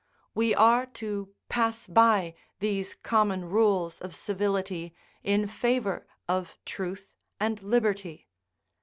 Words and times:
We 0.33 0.55
are 0.55 0.87
to 0.97 1.29
pass 1.47 1.85
by 1.85 2.33
these 2.59 2.95
common 2.95 3.45
rules 3.45 3.99
of 4.01 4.15
civility, 4.15 4.95
in 5.23 5.45
favour 5.47 6.07
of 6.27 6.57
truth 6.65 7.13
and 7.39 7.61
liberty. 7.61 8.27